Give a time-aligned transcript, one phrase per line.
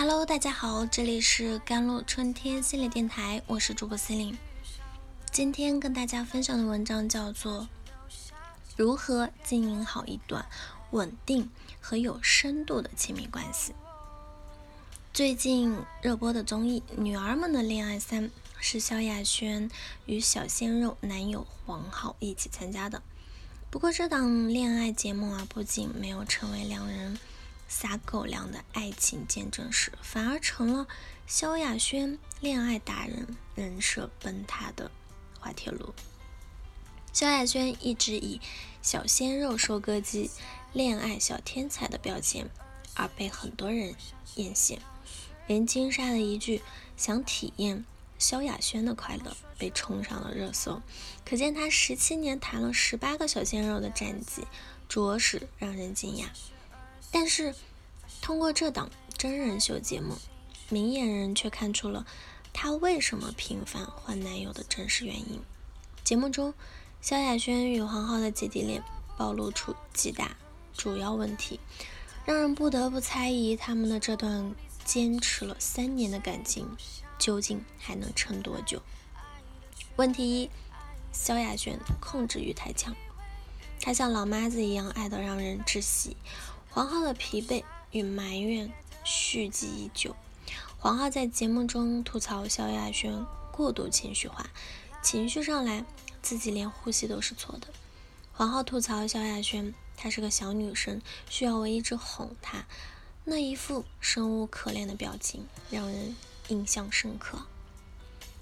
[0.00, 4.38] Hello，大家好，这里是甘露春天心理电台，我是主播心灵。
[5.30, 7.68] 今天跟大家分享的文章叫做
[8.78, 10.46] 《如何经营好一段
[10.92, 11.50] 稳定
[11.82, 13.72] 和有深度的亲密关系》。
[15.12, 18.24] 最近热播的综艺《女儿们的恋爱三》
[18.58, 19.70] 是萧亚轩
[20.06, 23.02] 与小鲜肉男友黄浩一起参加的。
[23.68, 27.18] 不过这档恋爱节目啊，不仅没有成为两人。
[27.70, 30.88] 撒狗粮的爱情见证史，反而成了
[31.24, 34.90] 萧亚轩恋爱达人人设崩塌的
[35.38, 35.94] 滑铁卢。
[37.12, 38.40] 萧亚轩一直以
[38.82, 40.32] 小鲜肉收割机、
[40.72, 42.50] 恋爱小天才的标签
[42.94, 43.94] 而被很多人
[44.34, 44.78] 艳羡，
[45.46, 46.62] 连金莎的一句
[46.98, 47.84] “想体验
[48.18, 50.82] 萧亚轩的快乐”被冲上了热搜，
[51.24, 54.44] 可见他十七年谈了十八个小鲜肉的战绩，
[54.88, 56.26] 着实让人惊讶。
[57.10, 57.54] 但是，
[58.20, 60.16] 通过这档真人秀节目，
[60.68, 62.06] 明眼人却看出了
[62.52, 65.42] 她为什么频繁换男友的真实原因。
[66.04, 66.54] 节目中，
[67.00, 68.82] 萧亚轩与黄浩的姐弟恋
[69.16, 70.36] 暴露出几大
[70.76, 71.58] 主要问题，
[72.24, 76.76] 让人不得不猜疑他们的这段坚持了三年的感情
[77.18, 78.82] 究竟还能撑多久。
[79.96, 80.50] 问题一：
[81.12, 82.94] 萧亚轩控制欲太强，
[83.80, 86.16] 她像老妈子一样爱得让人窒息。
[86.72, 90.14] 黄浩的疲惫与埋怨蓄积已久。
[90.78, 94.46] 黄浩在节目中吐槽萧亚轩过度情绪化，
[95.02, 95.84] 情绪上来
[96.22, 97.66] 自己连呼吸都是错的。
[98.32, 102.64] 黄浩吐槽萧亚轩，她是个小女生，需要我一直哄她，
[103.24, 106.14] 那一副生无可恋的表情让人
[106.48, 107.42] 印象深刻。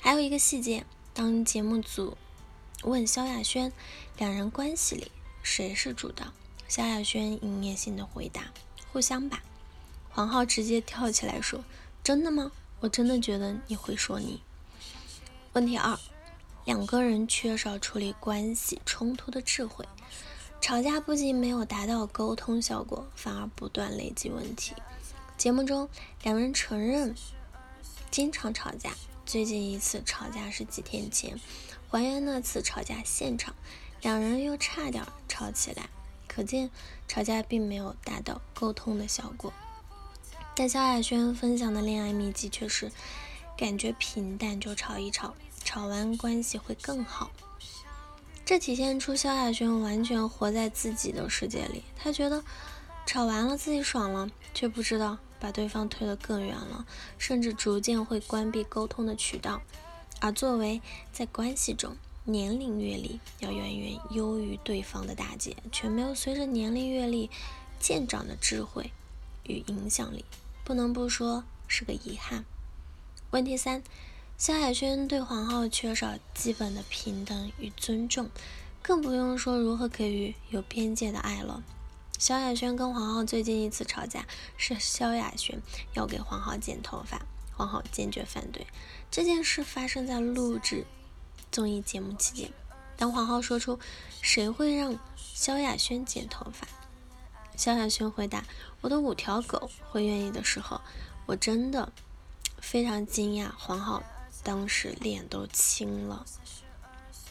[0.00, 2.16] 还有一个细节，当节目组
[2.84, 3.72] 问萧亚轩，
[4.16, 5.10] 两人关系里
[5.42, 6.32] 谁是主导？
[6.72, 8.44] 萧亚轩隐面性的回答
[8.90, 9.42] ：“互相吧。”
[10.08, 11.62] 黄浩直接跳起来说
[12.02, 12.50] ：“真的吗？
[12.80, 14.40] 我真的觉得你会说你。”
[15.52, 15.98] 问题二：
[16.64, 19.86] 两个人缺少处理关系冲突的智慧，
[20.62, 24.74] 吵架不仅没有达到沟通效果，反而不断累积问题。
[25.36, 25.90] 节目中，
[26.22, 27.14] 两人承认
[28.10, 28.94] 经常吵架，
[29.26, 31.38] 最近一次吵架是几天前，
[31.90, 33.54] 还原那次吵架现场，
[34.00, 35.90] 两人又差点吵起来。
[36.34, 36.70] 可见
[37.06, 39.52] 吵架并没有达到沟通的效果，
[40.54, 42.90] 但萧亚轩分享的恋爱秘籍却是
[43.56, 47.30] 感觉平淡就吵一吵，吵完关系会更好。
[48.44, 52.42] 这体现出萧亚轩完全活在自己的世界里，他觉得
[53.06, 56.86] 吵完了自己爽了，却不知道把对方推得更远了，
[57.18, 59.60] 甚至逐渐会关闭沟通的渠道。
[60.20, 60.80] 而作为
[61.12, 67.28] 在关系中，年龄阅历要远远优于对方的大姐，却没有随着年龄阅历
[67.80, 68.92] 渐长的智慧
[69.42, 70.24] 与影响力，
[70.62, 72.44] 不能不说是个遗憾。
[73.32, 73.82] 问题三：
[74.38, 78.30] 萧亚轩对黄浩缺少基本的平等与尊重，
[78.82, 81.64] 更不用说如何给予有边界的爱了。
[82.18, 85.60] 萧亚轩跟黄浩最近一次吵架是萧亚轩
[85.94, 88.64] 要给黄浩剪头发，黄浩坚决反对。
[89.10, 90.86] 这件事发生在录制。
[91.50, 92.50] 综艺节目期间，
[92.96, 93.78] 当黄浩说出
[94.22, 96.66] “谁会让萧亚轩剪头发”，
[97.56, 98.44] 萧亚轩回答
[98.80, 100.80] “我的五条狗会愿意”的时候，
[101.26, 101.92] 我真的
[102.58, 103.50] 非常惊讶。
[103.58, 104.02] 黄浩
[104.42, 106.24] 当时脸都青了。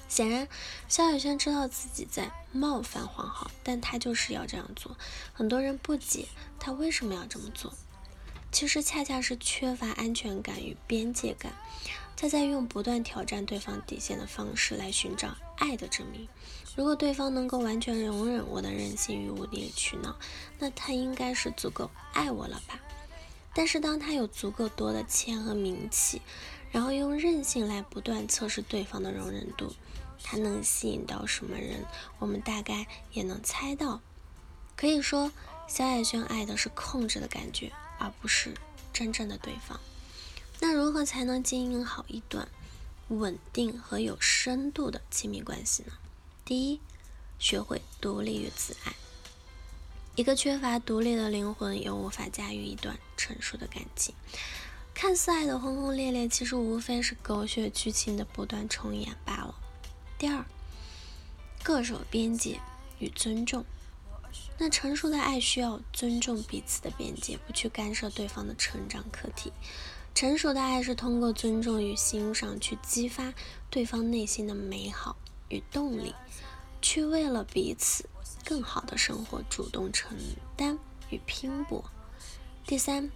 [0.08, 0.48] 显然，
[0.90, 4.98] 萧亚轩知道自己在冒犯黄浩，但他就是要这样做。
[5.32, 6.28] 很多人不解
[6.60, 7.74] 他为什么要这么做，
[8.52, 11.54] 其实恰恰是缺乏安全感与边界感。
[12.22, 16.28] 他在用不断挑战对方底线的方式来寻找爱的证明。
[16.76, 20.16] 如果对方能够完全容忍我的任性与无理取闹，
[20.60, 22.80] 那他应该是足够爱我了吧？
[23.56, 26.22] 但是当他有足够多的钱和名气，
[26.72, 29.74] 然后用任性来不断测试对方的容忍度，
[30.24, 31.84] 他能吸引到什么人？
[32.20, 34.00] 我们大概也能猜到。
[34.76, 35.32] 可以说，
[35.68, 38.54] 萧亚轩爱的是控制的感觉，而不是
[38.94, 39.80] 真正的对方。
[40.64, 42.48] 那如何才能经营好一段
[43.08, 45.94] 稳定和有深度的亲密关系呢？
[46.46, 46.80] 第一，
[47.40, 48.94] 学会独立与自爱。
[50.16, 54.14] 一个缺乏独立的灵魂，又无法驾驭一段成熟的感情。
[54.94, 59.56] 看似爱的轰轰烈烈，其实无非是狗血剧情的不断重演罢了。
[60.20, 60.46] 第二，
[61.64, 62.60] 各守边界
[63.00, 63.66] 与尊重。
[64.60, 69.52] 那成熟的爱需要尊重彼此的边界，不去干涉对方的成长课题。
[70.14, 73.34] 成熟的爱是通过尊重与欣赏去激发
[73.70, 75.16] 对方内心的美好
[75.50, 76.14] 与动力，
[76.82, 78.08] 去为了彼此
[78.46, 80.16] 更好的生活主动承
[80.56, 80.78] 担
[81.10, 81.84] 与拼搏。
[82.68, 83.10] 第三，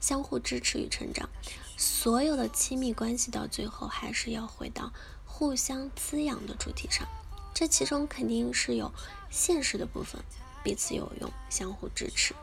[0.00, 1.28] 相互支持与成长。
[1.76, 4.92] 所有的亲密关系到最后还是要回到
[5.24, 7.06] 互相滋养的主题上。
[7.52, 8.92] 这其中肯定是有
[9.30, 10.20] 现实的部分，
[10.64, 12.34] 彼此有用，相互支持。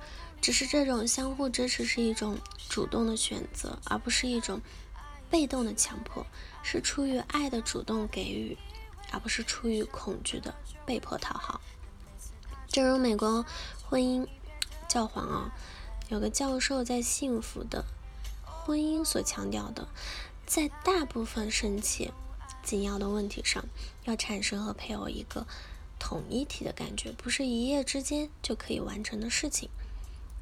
[0.42, 4.60] 只是这种相互支持是一种主动的选择，而不是一种
[5.30, 6.26] 被动的强迫，
[6.64, 8.58] 是出于爱的主动给予，
[9.12, 10.54] 而不是出于恐惧的
[10.86, 11.62] 被迫讨好。
[12.68, 13.46] 正如美国
[13.84, 14.28] 婚姻
[14.90, 15.54] 教皇啊，
[16.10, 17.86] 有个教授在幸福的
[18.44, 19.88] 婚姻所强调的，
[20.46, 22.12] 在大部分深切。
[22.64, 23.66] 紧要的问题上，
[24.04, 25.48] 要产生和配偶一个
[25.98, 29.68] 统一体的感觉，不是一夜之间就可以完成的事情。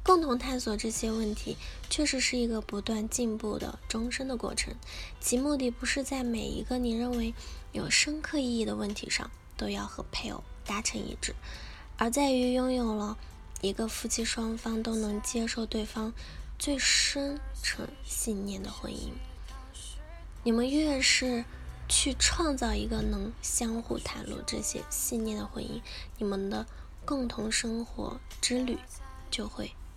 [0.02, 1.56] 共同探索这些问题，
[1.88, 4.74] 确实是一个不断进步的终身的过程。
[5.20, 7.34] 其目的不是在每一个你认为
[7.72, 11.34] 有深刻意义的问题上都要和配偶达成一致，
[11.96, 13.16] 而在于拥有了
[13.60, 16.12] 一个夫妻双方都能接受对方
[16.58, 19.10] 最深沉信念的婚姻。
[20.42, 21.44] 你们越是。
[21.92, 25.82] 去创造一个能相互袒露这些信念的婚姻，
[26.18, 26.64] 你们的
[27.04, 28.78] 共同生活之旅
[29.28, 29.72] 就会